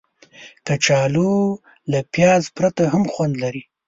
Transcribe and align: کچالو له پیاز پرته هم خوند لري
کچالو 0.67 1.33
له 1.91 1.99
پیاز 2.13 2.43
پرته 2.57 2.83
هم 2.93 3.03
خوند 3.13 3.33
لري 3.43 3.63